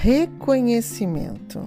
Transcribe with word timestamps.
Reconhecimento. 0.00 1.60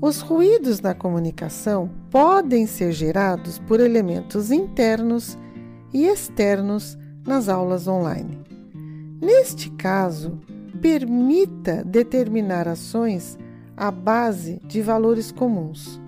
Os 0.00 0.20
ruídos 0.20 0.80
na 0.80 0.94
comunicação 0.94 1.90
podem 2.08 2.68
ser 2.68 2.92
gerados 2.92 3.58
por 3.58 3.80
elementos 3.80 4.52
internos 4.52 5.36
e 5.92 6.06
externos 6.06 6.96
nas 7.26 7.48
aulas 7.48 7.88
online. 7.88 8.38
Neste 9.20 9.70
caso, 9.70 10.38
permita 10.80 11.82
determinar 11.84 12.68
ações 12.68 13.36
à 13.76 13.90
base 13.90 14.60
de 14.64 14.80
valores 14.80 15.32
comuns. 15.32 16.00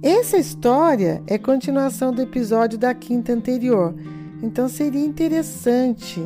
Essa 0.00 0.36
história 0.36 1.20
é 1.26 1.38
continuação 1.38 2.14
do 2.14 2.22
episódio 2.22 2.78
da 2.78 2.94
quinta 2.94 3.32
anterior, 3.32 3.92
então 4.40 4.68
seria 4.68 5.04
interessante 5.04 6.22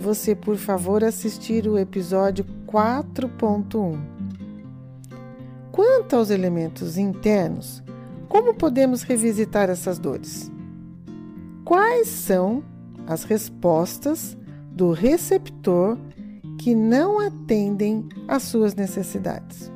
você, 0.00 0.34
por 0.34 0.56
favor, 0.56 1.04
assistir 1.04 1.68
o 1.68 1.78
episódio 1.78 2.44
4.1. 2.66 3.98
Quanto 5.70 6.16
aos 6.16 6.30
elementos 6.30 6.96
internos, 6.96 7.82
como 8.28 8.54
podemos 8.54 9.02
revisitar 9.02 9.68
essas 9.68 9.98
dores? 9.98 10.50
Quais 11.64 12.08
são 12.08 12.64
as 13.06 13.24
respostas 13.24 14.36
do 14.72 14.92
receptor 14.92 15.98
que 16.58 16.74
não 16.74 17.20
atendem 17.20 18.08
às 18.26 18.42
suas 18.44 18.74
necessidades? 18.74 19.70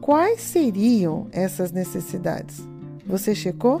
Quais 0.00 0.40
seriam 0.40 1.26
essas 1.32 1.72
necessidades? 1.72 2.66
Você 3.06 3.34
checou? 3.34 3.80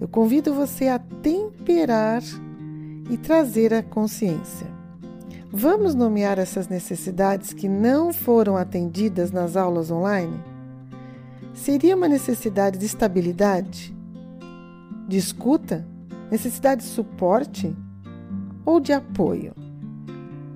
Eu 0.00 0.08
convido 0.08 0.54
você 0.54 0.88
a 0.88 0.98
temperar 0.98 2.22
e 3.08 3.16
trazer 3.16 3.72
a 3.72 3.82
consciência. 3.82 4.66
Vamos 5.52 5.94
nomear 5.94 6.38
essas 6.38 6.68
necessidades 6.68 7.52
que 7.52 7.68
não 7.68 8.12
foram 8.12 8.56
atendidas 8.56 9.32
nas 9.32 9.56
aulas 9.56 9.90
online? 9.90 10.40
Seria 11.52 11.96
uma 11.96 12.06
necessidade 12.06 12.78
de 12.78 12.86
estabilidade, 12.86 13.94
de 15.08 15.16
escuta, 15.16 15.84
necessidade 16.30 16.82
de 16.82 16.88
suporte 16.88 17.76
ou 18.64 18.78
de 18.78 18.92
apoio? 18.92 19.52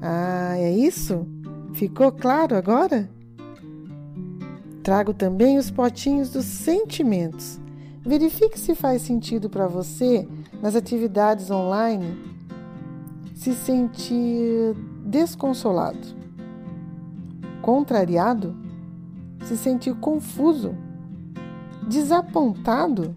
Ah, 0.00 0.56
é 0.56 0.70
isso? 0.70 1.26
Ficou 1.72 2.12
claro 2.12 2.54
agora? 2.54 3.10
Trago 4.84 5.12
também 5.12 5.58
os 5.58 5.72
potinhos 5.72 6.30
dos 6.30 6.44
sentimentos. 6.44 7.58
Verifique 8.00 8.60
se 8.60 8.76
faz 8.76 9.02
sentido 9.02 9.50
para 9.50 9.66
você 9.66 10.28
nas 10.62 10.76
atividades 10.76 11.50
online 11.50 12.33
se 13.44 13.52
sentir 13.52 14.74
desconsolado, 15.04 16.16
contrariado, 17.60 18.56
se 19.44 19.54
sentir 19.54 19.94
confuso, 19.96 20.74
desapontado. 21.86 23.14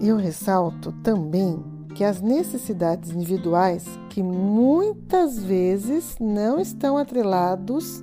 Eu 0.00 0.16
ressalto 0.16 0.90
também 1.04 1.62
que 1.94 2.02
as 2.02 2.20
necessidades 2.20 3.12
individuais, 3.12 3.86
que 4.10 4.24
muitas 4.24 5.38
vezes 5.38 6.16
não 6.18 6.58
estão 6.58 6.98
atrelados 6.98 8.02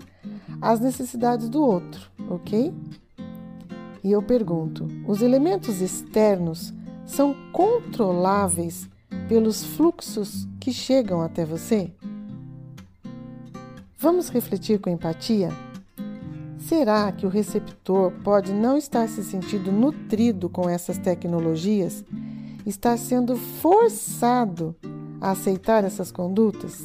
às 0.62 0.80
necessidades 0.80 1.50
do 1.50 1.62
outro, 1.62 2.10
ok? 2.30 2.74
E 4.06 4.10
eu 4.10 4.24
pergunto: 4.24 4.88
os 5.06 5.22
elementos 5.22 5.82
externos 5.82 6.74
são 7.06 7.36
controláveis 7.52 8.88
pelos 9.30 9.63
fluxos 9.63 10.47
que 10.59 10.73
chegam 10.73 11.22
até 11.22 11.45
você? 11.45 11.91
Vamos 13.95 14.27
refletir 14.27 14.80
com 14.80 14.89
empatia? 14.89 15.52
Será 16.58 17.11
que 17.11 17.27
o 17.27 17.30
receptor 17.30 18.12
pode 18.23 18.51
não 18.51 18.75
estar 18.75 19.07
se 19.07 19.23
sentindo 19.23 19.72
nutrido 19.72 20.50
com 20.50 20.68
essas 20.68 20.97
tecnologias, 20.97 22.03
estar 22.66 22.97
sendo 22.97 23.35
forçado 23.35 24.75
a 25.22 25.29
aceitar 25.29 25.84
essas 25.84 26.12
condutas? 26.12 26.84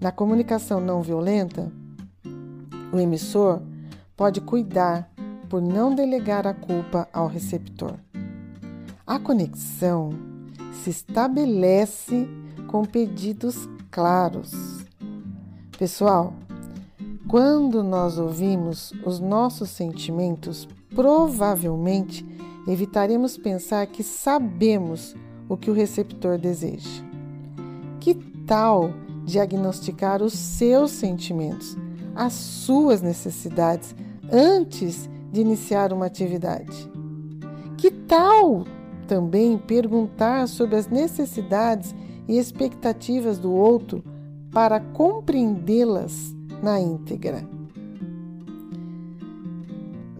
Na 0.00 0.10
comunicação 0.10 0.80
não 0.80 1.02
violenta, 1.02 1.70
o 2.90 2.98
emissor 2.98 3.60
pode 4.16 4.40
cuidar 4.40 5.12
por 5.46 5.60
não 5.60 5.94
delegar 5.94 6.46
a 6.46 6.54
culpa 6.54 7.06
ao 7.12 7.26
receptor. 7.26 7.96
A 9.06 9.18
conexão 9.18 10.30
se 10.72 10.90
estabelece 10.90 12.28
com 12.66 12.84
pedidos 12.84 13.68
claros. 13.90 14.52
Pessoal, 15.78 16.32
quando 17.28 17.82
nós 17.82 18.18
ouvimos 18.18 18.92
os 19.04 19.20
nossos 19.20 19.70
sentimentos, 19.70 20.68
provavelmente 20.94 22.26
evitaremos 22.66 23.36
pensar 23.36 23.86
que 23.86 24.02
sabemos 24.02 25.14
o 25.48 25.56
que 25.56 25.70
o 25.70 25.74
receptor 25.74 26.38
deseja. 26.38 27.02
Que 28.00 28.14
tal 28.46 28.92
diagnosticar 29.24 30.22
os 30.22 30.32
seus 30.32 30.90
sentimentos, 30.90 31.76
as 32.14 32.32
suas 32.32 33.00
necessidades 33.00 33.94
antes 34.30 35.08
de 35.32 35.40
iniciar 35.40 35.92
uma 35.92 36.06
atividade? 36.06 36.90
Que 37.76 37.90
tal 37.90 38.64
também 39.10 39.58
perguntar 39.58 40.46
sobre 40.46 40.76
as 40.76 40.86
necessidades 40.86 41.92
e 42.28 42.38
expectativas 42.38 43.38
do 43.38 43.52
outro 43.52 44.04
para 44.52 44.78
compreendê-las 44.78 46.32
na 46.62 46.80
íntegra. 46.80 47.44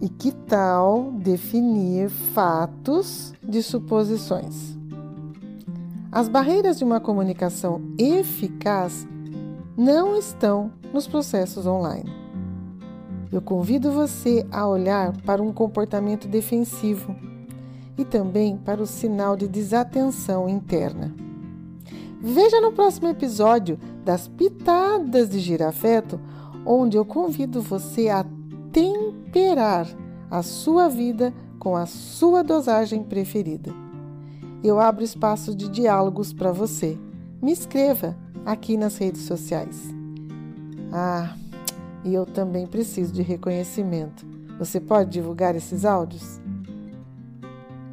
E 0.01 0.09
que 0.09 0.33
tal 0.33 1.13
definir 1.13 2.09
fatos 2.09 3.33
de 3.41 3.63
suposições? 3.63 4.77
As 6.11 6.27
barreiras 6.27 6.77
de 6.77 6.83
uma 6.83 6.99
comunicação 6.99 7.81
eficaz 7.97 9.07
não 9.77 10.17
estão 10.17 10.69
nos 10.93 11.07
processos 11.07 11.65
online. 11.65 12.11
Eu 13.31 13.41
convido 13.41 13.89
você 13.89 14.45
a 14.51 14.67
olhar 14.67 15.15
para 15.21 15.41
um 15.41 15.53
comportamento 15.53 16.27
defensivo 16.27 17.30
e 17.97 18.05
também 18.05 18.57
para 18.57 18.81
o 18.81 18.87
sinal 18.87 19.35
de 19.35 19.47
desatenção 19.47 20.47
interna. 20.47 21.13
Veja 22.21 22.61
no 22.61 22.71
próximo 22.71 23.07
episódio 23.07 23.79
das 24.05 24.27
Pitadas 24.27 25.29
de 25.29 25.39
Girafeto, 25.39 26.19
onde 26.65 26.97
eu 26.97 27.03
convido 27.03 27.61
você 27.61 28.09
a 28.09 28.25
temperar 28.71 29.87
a 30.29 30.43
sua 30.43 30.87
vida 30.87 31.33
com 31.57 31.75
a 31.75 31.85
sua 31.85 32.43
dosagem 32.43 33.03
preferida. 33.03 33.73
Eu 34.63 34.79
abro 34.79 35.03
espaço 35.03 35.55
de 35.55 35.67
diálogos 35.67 36.31
para 36.31 36.51
você. 36.51 36.97
Me 37.41 37.51
escreva 37.51 38.15
aqui 38.45 38.77
nas 38.77 38.97
redes 38.97 39.23
sociais. 39.23 39.89
Ah, 40.91 41.35
e 42.03 42.13
eu 42.13 42.25
também 42.25 42.67
preciso 42.67 43.11
de 43.11 43.21
reconhecimento. 43.21 44.25
Você 44.59 44.79
pode 44.79 45.09
divulgar 45.09 45.55
esses 45.55 45.85
áudios? 45.85 46.39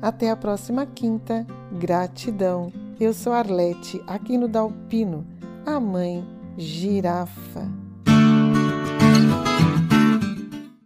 Até 0.01 0.31
a 0.31 0.37
próxima 0.37 0.87
quinta. 0.87 1.47
Gratidão. 1.73 2.73
Eu 3.01 3.13
sou 3.13 3.33
Arlete, 3.33 4.03
aqui 4.07 4.37
no 4.37 4.49
Dalpino, 4.49 5.27
a 5.65 5.79
mãe 5.79 6.27
girafa. 6.57 7.88